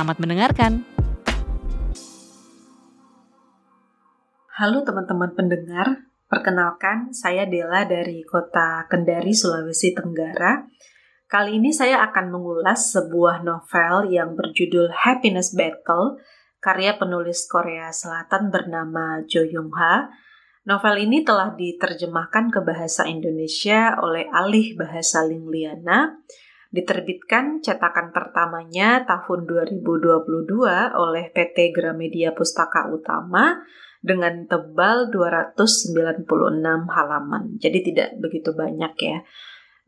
Selamat 0.00 0.16
mendengarkan. 0.16 0.72
Halo 4.56 4.80
teman-teman 4.80 5.36
pendengar, 5.36 6.08
perkenalkan 6.24 7.12
saya 7.12 7.44
Dela 7.44 7.84
dari 7.84 8.24
kota 8.24 8.88
Kendari, 8.88 9.36
Sulawesi 9.36 9.92
Tenggara. 9.92 10.64
Kali 11.28 11.60
ini 11.60 11.68
saya 11.68 12.00
akan 12.08 12.32
mengulas 12.32 12.96
sebuah 12.96 13.44
novel 13.44 14.08
yang 14.08 14.32
berjudul 14.40 14.88
Happiness 14.88 15.52
Battle, 15.52 16.16
karya 16.64 16.96
penulis 16.96 17.44
Korea 17.44 17.92
Selatan 17.92 18.48
bernama 18.48 19.20
Jo 19.28 19.44
Young 19.44 19.68
Ha. 19.76 20.08
Novel 20.64 21.12
ini 21.12 21.28
telah 21.28 21.52
diterjemahkan 21.52 22.48
ke 22.48 22.64
bahasa 22.64 23.04
Indonesia 23.04 24.00
oleh 24.00 24.24
Alih 24.32 24.80
Bahasa 24.80 25.28
Lingliana 25.28 26.24
Diterbitkan 26.70 27.58
cetakan 27.66 28.14
pertamanya 28.14 29.02
tahun 29.02 29.42
2022 29.42 29.82
oleh 30.94 31.24
PT 31.34 31.74
Gramedia 31.74 32.30
Pustaka 32.30 32.86
Utama 32.86 33.58
dengan 33.98 34.46
tebal 34.46 35.10
296 35.10 36.30
halaman. 36.86 37.58
Jadi 37.58 37.78
tidak 37.90 38.08
begitu 38.22 38.54
banyak 38.54 38.94
ya. 39.02 39.18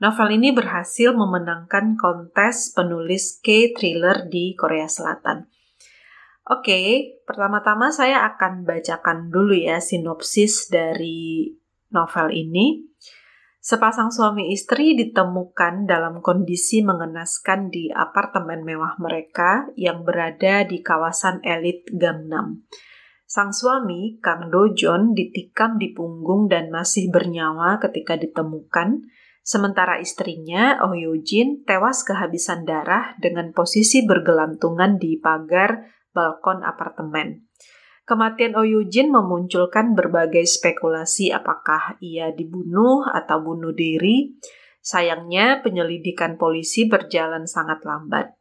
Novel 0.03 0.35
ini 0.35 0.51
berhasil 0.51 1.15
memenangkan 1.15 1.95
kontes 1.95 2.75
penulis 2.75 3.39
K-thriller 3.39 4.27
di 4.27 4.59
Korea 4.59 4.91
Selatan. 4.91 5.47
Oke, 6.51 7.23
pertama-tama 7.23 7.95
saya 7.95 8.27
akan 8.35 8.67
bacakan 8.67 9.31
dulu 9.31 9.55
ya 9.55 9.79
sinopsis 9.79 10.67
dari 10.67 11.55
novel 11.95 12.35
ini. 12.35 12.83
Sepasang 13.63 14.11
suami 14.11 14.51
istri 14.51 14.99
ditemukan 14.99 15.87
dalam 15.87 16.19
kondisi 16.19 16.83
mengenaskan 16.83 17.71
di 17.71 17.95
apartemen 17.95 18.67
mewah 18.67 18.99
mereka 18.99 19.71
yang 19.79 20.03
berada 20.03 20.67
di 20.67 20.83
kawasan 20.83 21.39
elit 21.47 21.87
Gangnam. 21.95 22.67
Sang 23.23 23.55
suami, 23.55 24.19
Kang 24.19 24.51
Dojon, 24.51 25.15
ditikam 25.15 25.79
di 25.79 25.95
punggung 25.95 26.51
dan 26.51 26.75
masih 26.75 27.07
bernyawa 27.15 27.79
ketika 27.79 28.19
ditemukan, 28.19 29.07
sementara 29.47 30.03
istrinya, 30.03 30.83
Oh 30.83 30.99
Yojin, 30.99 31.63
tewas 31.63 32.03
kehabisan 32.03 32.67
darah 32.67 33.15
dengan 33.23 33.55
posisi 33.55 34.03
bergelantungan 34.03 34.99
di 34.99 35.23
pagar 35.23 35.87
balkon 36.11 36.67
apartemen. 36.67 37.47
Kematian 38.13 38.53
Oyujin 38.61 39.09
memunculkan 39.09 39.97
berbagai 39.97 40.45
spekulasi 40.45 41.33
apakah 41.33 41.97
ia 42.05 42.29
dibunuh 42.29 43.09
atau 43.09 43.41
bunuh 43.41 43.73
diri. 43.73 44.37
Sayangnya, 44.85 45.65
penyelidikan 45.65 46.37
polisi 46.37 46.85
berjalan 46.85 47.49
sangat 47.49 47.81
lambat. 47.89 48.37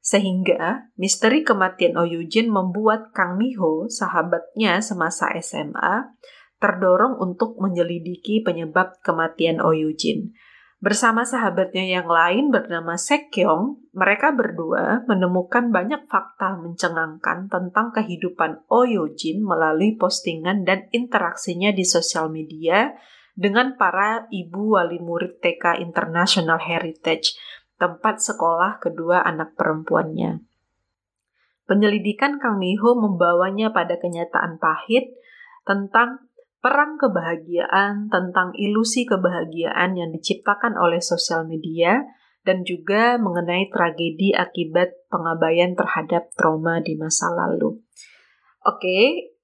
Sehingga, 0.00 0.88
misteri 0.96 1.44
kematian 1.44 2.00
Oyujin 2.00 2.48
membuat 2.48 3.12
Kang 3.12 3.36
Miho, 3.36 3.84
sahabatnya 3.92 4.80
semasa 4.80 5.28
SMA, 5.44 6.16
terdorong 6.56 7.20
untuk 7.20 7.60
menyelidiki 7.60 8.40
penyebab 8.40 8.96
kematian 9.04 9.60
Oyujin. 9.60 10.32
Bersama 10.82 11.22
sahabatnya 11.22 11.86
yang 11.86 12.10
lain 12.10 12.50
bernama 12.50 12.98
Sekyong, 12.98 13.94
mereka 13.94 14.34
berdua 14.34 15.06
menemukan 15.06 15.70
banyak 15.70 16.10
fakta 16.10 16.58
mencengangkan 16.58 17.46
tentang 17.46 17.94
kehidupan 17.94 18.66
Oyojin 18.66 19.46
melalui 19.46 19.94
postingan 19.94 20.66
dan 20.66 20.90
interaksinya 20.90 21.70
di 21.70 21.86
sosial 21.86 22.34
media 22.34 22.98
dengan 23.38 23.78
para 23.78 24.26
ibu 24.34 24.74
wali 24.74 24.98
murid 24.98 25.38
TK 25.38 25.78
International 25.86 26.58
Heritage, 26.58 27.38
tempat 27.78 28.18
sekolah 28.18 28.82
kedua 28.82 29.22
anak 29.22 29.54
perempuannya. 29.54 30.42
Penyelidikan 31.62 32.42
Kang 32.42 32.58
Miho 32.58 32.98
membawanya 32.98 33.70
pada 33.70 34.02
kenyataan 34.02 34.58
pahit 34.58 35.14
tentang 35.62 36.26
perang 36.62 36.94
kebahagiaan 36.94 38.06
tentang 38.06 38.54
ilusi 38.54 39.02
kebahagiaan 39.02 39.98
yang 39.98 40.14
diciptakan 40.14 40.78
oleh 40.78 41.02
sosial 41.02 41.42
media 41.42 42.06
dan 42.46 42.62
juga 42.62 43.18
mengenai 43.18 43.66
tragedi 43.70 44.30
akibat 44.30 44.94
pengabaian 45.10 45.74
terhadap 45.74 46.30
trauma 46.38 46.78
di 46.78 46.94
masa 46.94 47.34
lalu. 47.34 47.82
Oke, 48.62 49.34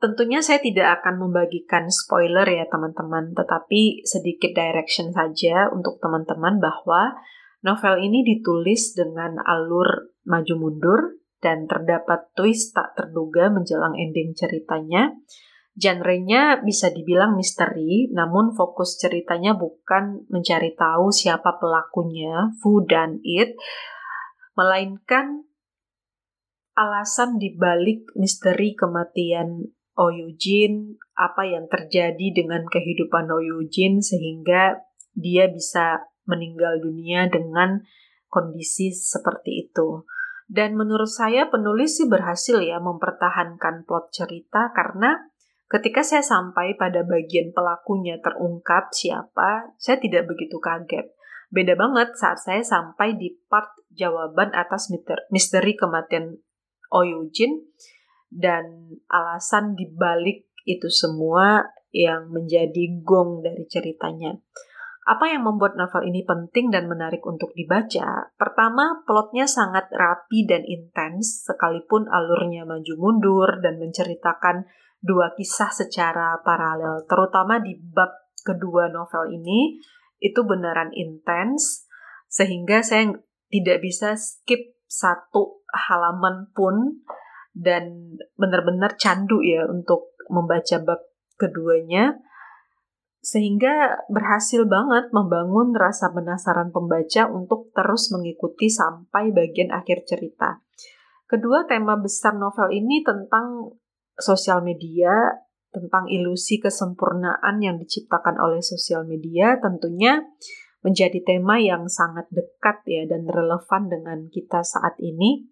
tentunya 0.00 0.40
saya 0.40 0.60
tidak 0.64 1.00
akan 1.00 1.20
membagikan 1.20 1.92
spoiler 1.92 2.48
ya 2.48 2.64
teman-teman, 2.72 3.36
tetapi 3.36 4.04
sedikit 4.08 4.56
direction 4.56 5.12
saja 5.12 5.68
untuk 5.68 6.00
teman-teman 6.00 6.64
bahwa 6.64 7.12
novel 7.60 8.00
ini 8.00 8.24
ditulis 8.24 8.96
dengan 8.96 9.36
alur 9.44 10.16
maju 10.24 10.54
mundur 10.56 11.00
dan 11.44 11.68
terdapat 11.68 12.32
twist 12.32 12.72
tak 12.72 12.96
terduga 12.96 13.52
menjelang 13.52 13.92
ending 14.00 14.32
ceritanya 14.32 15.12
Genrenya 15.74 16.62
bisa 16.62 16.94
dibilang 16.94 17.34
misteri, 17.34 18.06
namun 18.14 18.54
fokus 18.54 18.94
ceritanya 18.94 19.58
bukan 19.58 20.22
mencari 20.30 20.70
tahu 20.78 21.10
siapa 21.10 21.58
pelakunya, 21.58 22.54
who 22.62 22.86
done 22.86 23.18
it, 23.26 23.58
melainkan 24.54 25.42
alasan 26.78 27.42
dibalik 27.42 28.06
misteri 28.14 28.78
kematian 28.78 29.74
Oyujin, 29.94 30.98
apa 31.14 31.46
yang 31.46 31.70
terjadi 31.70 32.34
dengan 32.34 32.66
kehidupan 32.66 33.30
Oyujin 33.30 34.02
sehingga 34.02 34.82
dia 35.14 35.46
bisa 35.46 36.02
meninggal 36.26 36.82
dunia 36.82 37.30
dengan 37.30 37.78
kondisi 38.26 38.90
seperti 38.90 39.70
itu. 39.70 40.02
Dan 40.50 40.74
menurut 40.74 41.08
saya 41.08 41.46
penulis 41.46 42.02
sih 42.02 42.10
berhasil 42.10 42.58
ya 42.58 42.82
mempertahankan 42.82 43.86
plot 43.86 44.10
cerita 44.10 44.74
karena 44.74 45.30
Ketika 45.64 46.04
saya 46.04 46.20
sampai 46.20 46.76
pada 46.76 47.02
bagian 47.02 47.50
pelakunya 47.56 48.20
terungkap 48.20 48.92
siapa, 48.92 49.72
saya 49.80 49.96
tidak 49.96 50.28
begitu 50.28 50.60
kaget. 50.60 51.08
Beda 51.48 51.74
banget 51.78 52.12
saat 52.18 52.42
saya 52.42 52.60
sampai 52.60 53.16
di 53.16 53.32
part 53.48 53.72
jawaban 53.94 54.52
atas 54.52 54.90
misteri 55.30 55.72
kematian 55.78 56.36
Oyujin 56.94 57.64
dan 58.30 58.98
alasan 59.10 59.74
dibalik 59.74 60.46
itu 60.66 60.86
semua 60.90 61.64
yang 61.94 62.30
menjadi 62.30 63.02
gong 63.06 63.42
dari 63.42 63.64
ceritanya. 63.70 64.34
Apa 65.04 65.28
yang 65.28 65.44
membuat 65.44 65.76
novel 65.76 66.08
ini 66.08 66.24
penting 66.24 66.72
dan 66.72 66.88
menarik 66.88 67.20
untuk 67.28 67.52
dibaca? 67.52 68.32
Pertama, 68.40 69.04
plotnya 69.04 69.44
sangat 69.44 69.92
rapi 69.92 70.48
dan 70.48 70.64
intens, 70.64 71.44
sekalipun 71.44 72.08
alurnya 72.08 72.64
maju 72.64 72.94
mundur 72.96 73.60
dan 73.60 73.76
menceritakan 73.76 74.64
dua 75.04 75.36
kisah 75.36 75.68
secara 75.68 76.40
paralel, 76.40 77.04
terutama 77.04 77.60
di 77.60 77.76
bab 77.76 78.08
kedua 78.40 78.88
novel 78.88 79.36
ini 79.36 79.76
itu 80.24 80.40
beneran 80.48 80.88
intens 80.96 81.84
sehingga 82.32 82.80
saya 82.80 83.12
tidak 83.52 83.84
bisa 83.84 84.16
skip 84.16 84.80
satu 84.88 85.60
halaman 85.68 86.48
pun 86.56 87.04
dan 87.52 88.16
benar-benar 88.40 88.96
candu 88.96 89.44
ya 89.44 89.68
untuk 89.68 90.16
membaca 90.32 90.80
bab 90.80 91.00
keduanya 91.36 92.16
sehingga 93.24 94.04
berhasil 94.12 94.68
banget 94.68 95.08
membangun 95.12 95.72
rasa 95.72 96.12
penasaran 96.12 96.72
pembaca 96.72 97.28
untuk 97.32 97.72
terus 97.72 98.12
mengikuti 98.12 98.68
sampai 98.68 99.32
bagian 99.32 99.72
akhir 99.72 100.04
cerita. 100.04 100.60
Kedua 101.24 101.64
tema 101.64 101.96
besar 101.96 102.36
novel 102.36 102.68
ini 102.68 103.00
tentang 103.00 103.72
sosial 104.18 104.62
media, 104.62 105.44
tentang 105.74 106.06
ilusi 106.06 106.62
kesempurnaan 106.62 107.58
yang 107.58 107.82
diciptakan 107.82 108.38
oleh 108.38 108.62
sosial 108.62 109.02
media 109.02 109.58
tentunya 109.58 110.22
menjadi 110.86 111.18
tema 111.26 111.58
yang 111.58 111.90
sangat 111.90 112.30
dekat 112.30 112.78
ya 112.86 113.02
dan 113.10 113.26
relevan 113.26 113.90
dengan 113.90 114.30
kita 114.30 114.62
saat 114.62 114.94
ini. 115.02 115.50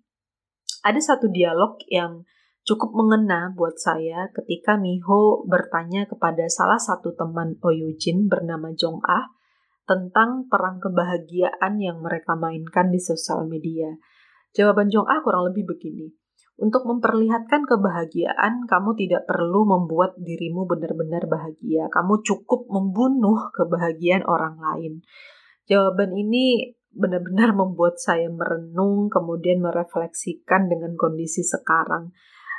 Ada 0.87 1.15
satu 1.15 1.27
dialog 1.27 1.83
yang 1.91 2.23
cukup 2.63 2.95
mengena 2.95 3.51
buat 3.59 3.75
saya 3.75 4.31
ketika 4.31 4.79
Miho 4.79 5.43
bertanya 5.51 6.07
kepada 6.07 6.47
salah 6.47 6.79
satu 6.79 7.19
teman 7.19 7.59
Oyujin 7.59 8.31
bernama 8.31 8.71
Jong 8.79 9.03
Ah 9.03 9.35
tentang 9.83 10.47
perang 10.47 10.79
kebahagiaan 10.79 11.83
yang 11.83 11.99
mereka 11.99 12.39
mainkan 12.39 12.95
di 12.95 13.03
sosial 13.03 13.51
media. 13.51 13.91
Jawaban 14.55 14.93
Jong 14.93 15.11
Ah 15.11 15.19
kurang 15.27 15.51
lebih 15.51 15.67
begini. 15.67 16.22
Untuk 16.61 16.85
memperlihatkan 16.85 17.65
kebahagiaan, 17.65 18.69
kamu 18.69 18.91
tidak 18.95 19.25
perlu 19.25 19.65
membuat 19.65 20.15
dirimu 20.21 20.69
benar-benar 20.69 21.25
bahagia. 21.27 21.89
Kamu 21.89 22.21
cukup 22.21 22.69
membunuh 22.69 23.49
kebahagiaan 23.57 24.23
orang 24.29 24.61
lain. 24.61 25.01
Jawaban 25.65 26.13
ini 26.13 26.77
benar-benar 26.93 27.57
membuat 27.61 27.97
saya 27.97 28.29
merenung, 28.29 29.09
kemudian 29.09 29.65
merefleksikan 29.65 30.69
dengan 30.69 30.95
kondisi 30.95 31.41
sekarang. 31.41 32.13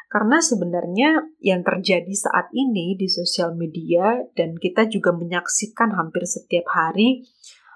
Karena 0.09 0.37
sebenarnya 0.37 1.25
yang 1.41 1.65
terjadi 1.65 2.13
saat 2.13 2.53
ini 2.53 2.93
di 2.93 3.09
sosial 3.09 3.57
media, 3.57 4.21
dan 4.37 4.53
kita 4.57 4.85
juga 4.85 5.09
menyaksikan 5.09 5.89
hampir 5.97 6.29
setiap 6.29 6.69
hari, 6.69 7.25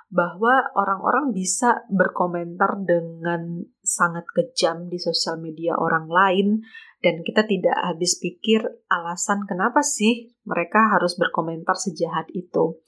bahwa 0.08 0.72
orang-orang 0.72 1.36
bisa 1.36 1.84
berkomentar 1.92 2.80
dengan 2.88 3.68
sangat 3.84 4.24
kejam 4.32 4.88
di 4.88 4.96
sosial 4.96 5.36
media 5.36 5.76
orang 5.76 6.08
lain 6.08 6.64
dan 7.04 7.22
kita 7.28 7.44
tidak 7.44 7.76
habis 7.76 8.16
pikir 8.16 8.64
alasan 8.88 9.44
kenapa 9.44 9.84
sih 9.84 10.32
mereka 10.48 10.96
harus 10.96 11.20
berkomentar 11.20 11.76
sejahat 11.76 12.32
itu. 12.32 12.80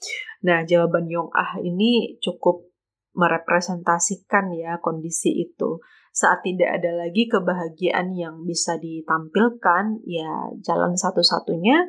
Nah, 0.48 0.64
jawaban 0.64 1.12
Yong 1.12 1.28
Ah 1.36 1.60
ini 1.60 2.16
cukup 2.24 2.64
merepresentasikan 3.12 4.56
ya 4.56 4.80
kondisi 4.80 5.44
itu. 5.44 5.78
Saat 6.10 6.42
tidak 6.42 6.82
ada 6.82 7.06
lagi 7.06 7.30
kebahagiaan 7.30 8.16
yang 8.18 8.42
bisa 8.42 8.80
ditampilkan, 8.80 10.02
ya 10.08 10.50
jalan 10.58 10.98
satu-satunya 10.98 11.86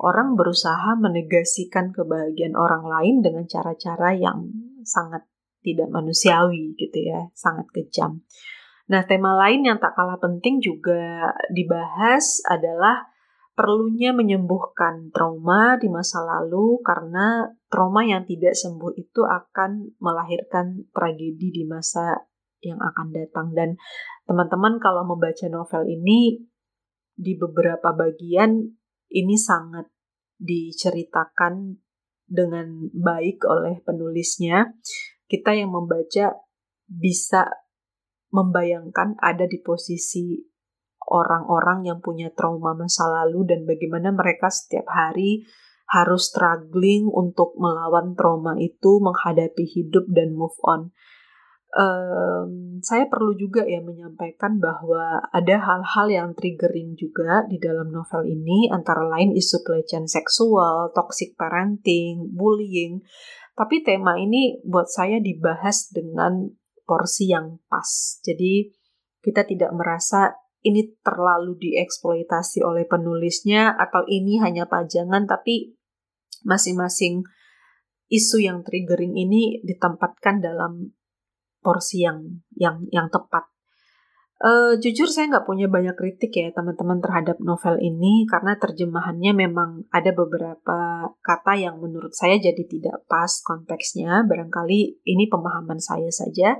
orang 0.00 0.34
berusaha 0.34 0.96
menegasikan 0.98 1.94
kebahagiaan 1.94 2.56
orang 2.56 2.82
lain 2.82 3.14
dengan 3.22 3.44
cara-cara 3.46 4.16
yang 4.16 4.69
sangat 4.84 5.26
tidak 5.60 5.92
manusiawi 5.92 6.76
gitu 6.76 6.98
ya, 7.04 7.28
sangat 7.36 7.68
kejam. 7.72 8.24
Nah, 8.90 9.06
tema 9.06 9.38
lain 9.38 9.62
yang 9.62 9.78
tak 9.78 9.94
kalah 9.94 10.18
penting 10.18 10.58
juga 10.58 11.30
dibahas 11.52 12.42
adalah 12.48 13.06
perlunya 13.54 14.16
menyembuhkan 14.16 15.12
trauma 15.12 15.76
di 15.76 15.92
masa 15.92 16.24
lalu 16.24 16.80
karena 16.80 17.44
trauma 17.68 18.02
yang 18.02 18.24
tidak 18.24 18.56
sembuh 18.56 18.96
itu 18.96 19.20
akan 19.20 20.00
melahirkan 20.00 20.88
tragedi 20.96 21.52
di 21.52 21.64
masa 21.68 22.18
yang 22.64 22.80
akan 22.80 23.12
datang 23.12 23.52
dan 23.52 23.76
teman-teman 24.24 24.80
kalau 24.80 25.04
membaca 25.04 25.44
novel 25.52 25.84
ini 25.88 26.40
di 27.12 27.36
beberapa 27.36 27.92
bagian 27.92 28.64
ini 29.12 29.36
sangat 29.36 29.92
diceritakan 30.40 31.76
dengan 32.30 32.86
baik 32.94 33.42
oleh 33.42 33.82
penulisnya, 33.82 34.70
kita 35.26 35.58
yang 35.58 35.74
membaca 35.74 36.38
bisa 36.86 37.50
membayangkan 38.30 39.18
ada 39.18 39.50
di 39.50 39.58
posisi 39.58 40.38
orang-orang 41.10 41.90
yang 41.90 41.98
punya 41.98 42.30
trauma 42.30 42.78
masa 42.78 43.10
lalu 43.10 43.42
dan 43.50 43.66
bagaimana 43.66 44.14
mereka 44.14 44.46
setiap 44.46 44.86
hari 44.86 45.42
harus 45.90 46.30
struggling 46.30 47.10
untuk 47.10 47.58
melawan 47.58 48.14
trauma 48.14 48.54
itu, 48.62 49.02
menghadapi 49.02 49.66
hidup 49.66 50.06
dan 50.14 50.38
move 50.38 50.54
on 50.62 50.94
um, 51.74 52.78
saya 52.80 53.06
perlu 53.06 53.36
juga 53.36 53.62
ya 53.66 53.78
menyampaikan 53.84 54.58
bahwa 54.58 55.22
ada 55.30 55.56
hal-hal 55.60 56.06
yang 56.10 56.28
triggering 56.34 56.96
juga 56.98 57.46
di 57.46 57.60
dalam 57.60 57.92
novel 57.92 58.26
ini, 58.26 58.70
antara 58.72 59.06
lain 59.06 59.36
isu 59.36 59.62
pelecehan 59.62 60.10
seksual, 60.10 60.90
toxic 60.96 61.36
parenting, 61.38 62.30
bullying. 62.34 63.02
Tapi 63.54 63.84
tema 63.84 64.16
ini 64.16 64.58
buat 64.64 64.88
saya 64.88 65.20
dibahas 65.20 65.92
dengan 65.92 66.48
porsi 66.88 67.30
yang 67.30 67.60
pas. 67.68 68.18
Jadi 68.24 68.72
kita 69.20 69.44
tidak 69.44 69.70
merasa 69.76 70.34
ini 70.60 70.92
terlalu 71.00 71.56
dieksploitasi 71.56 72.60
oleh 72.64 72.84
penulisnya 72.84 73.76
atau 73.76 74.04
ini 74.08 74.40
hanya 74.40 74.68
pajangan, 74.68 75.24
tapi 75.28 75.76
masing-masing 76.44 77.24
isu 78.10 78.42
yang 78.42 78.66
triggering 78.66 79.14
ini 79.14 79.62
ditempatkan 79.62 80.42
dalam 80.42 80.92
porsi 81.60 82.04
yang 82.04 82.42
yang 82.56 82.84
yang 82.90 83.08
tepat. 83.08 83.46
Uh, 84.40 84.72
jujur 84.80 85.04
saya 85.04 85.28
nggak 85.28 85.44
punya 85.44 85.68
banyak 85.68 85.92
kritik 86.00 86.32
ya 86.32 86.48
teman-teman 86.56 86.96
terhadap 87.04 87.36
novel 87.44 87.76
ini 87.76 88.24
karena 88.24 88.56
terjemahannya 88.56 89.36
memang 89.36 89.84
ada 89.92 90.16
beberapa 90.16 91.12
kata 91.20 91.60
yang 91.60 91.76
menurut 91.76 92.16
saya 92.16 92.40
jadi 92.40 92.64
tidak 92.64 93.04
pas 93.04 93.28
konteksnya. 93.44 94.24
Barangkali 94.24 95.04
ini 95.04 95.28
pemahaman 95.28 95.76
saya 95.76 96.08
saja. 96.08 96.56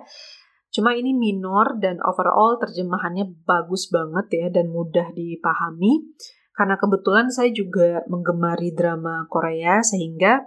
Cuma 0.69 0.93
ini 0.93 1.17
minor 1.17 1.81
dan 1.81 1.97
overall 2.05 2.61
terjemahannya 2.61 3.33
bagus 3.49 3.89
banget 3.89 4.29
ya 4.29 4.47
dan 4.61 4.69
mudah 4.69 5.09
dipahami. 5.17 6.05
Karena 6.53 6.77
kebetulan 6.77 7.33
saya 7.33 7.49
juga 7.49 8.05
menggemari 8.13 8.77
drama 8.77 9.25
Korea 9.33 9.81
sehingga 9.81 10.45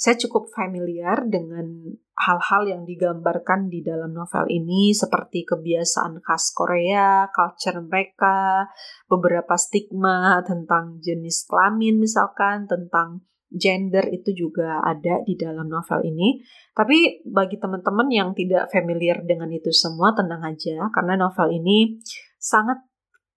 saya 0.00 0.16
cukup 0.16 0.48
familiar 0.56 1.28
dengan 1.28 1.92
hal-hal 2.16 2.64
yang 2.64 2.82
digambarkan 2.88 3.68
di 3.68 3.84
dalam 3.84 4.16
novel 4.16 4.48
ini 4.48 4.96
seperti 4.96 5.44
kebiasaan 5.44 6.24
khas 6.24 6.56
Korea, 6.56 7.28
culture 7.28 7.76
mereka, 7.84 8.64
beberapa 9.04 9.60
stigma 9.60 10.40
tentang 10.40 11.04
jenis 11.04 11.44
kelamin 11.44 12.00
misalkan, 12.00 12.64
tentang 12.64 13.28
gender 13.52 14.08
itu 14.08 14.32
juga 14.32 14.80
ada 14.80 15.20
di 15.20 15.36
dalam 15.36 15.68
novel 15.68 16.00
ini. 16.08 16.40
Tapi 16.72 17.20
bagi 17.28 17.60
teman-teman 17.60 18.08
yang 18.08 18.32
tidak 18.32 18.72
familiar 18.72 19.20
dengan 19.20 19.52
itu 19.52 19.68
semua, 19.68 20.16
tenang 20.16 20.40
aja 20.48 20.88
karena 20.96 21.20
novel 21.20 21.52
ini 21.52 22.00
sangat 22.40 22.80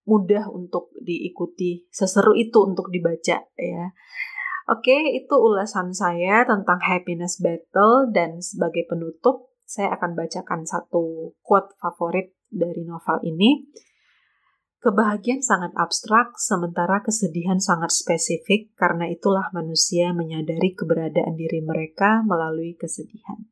mudah 0.07 0.48
untuk 0.48 0.95
diikuti, 0.95 1.92
seseru 1.92 2.31
itu 2.39 2.56
untuk 2.63 2.88
dibaca 2.88 3.51
ya. 3.51 3.86
Oke, 4.63 4.95
itu 5.12 5.36
ulasan 5.36 5.92
saya 5.92 6.48
tentang 6.48 6.80
happiness 6.80 7.44
battle 7.44 8.07
dan 8.15 8.39
sebagai 8.39 8.88
penutup 8.88 9.51
saya 9.68 9.92
akan 10.00 10.15
bacakan 10.15 10.63
satu 10.63 11.36
quote 11.44 11.75
favorit 11.83 12.31
dari 12.48 12.88
novel 12.88 13.19
ini. 13.27 13.68
Kebahagiaan 14.83 15.39
sangat 15.39 15.71
abstrak, 15.80 16.36
sementara 16.36 17.00
kesedihan 17.00 17.56
sangat 17.56 17.95
spesifik, 17.95 18.75
karena 18.75 19.07
itulah 19.07 19.48
manusia 19.56 20.12
menyadari 20.12 20.75
keberadaan 20.75 21.39
diri 21.39 21.63
mereka 21.63 22.19
melalui 22.27 22.75
kesedihan. 22.75 23.48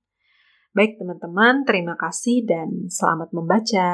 Baik 0.76 1.00
teman-teman, 1.00 1.64
terima 1.64 1.96
kasih 1.96 2.44
dan 2.44 2.92
selamat 2.92 3.32
membaca. 3.32 3.92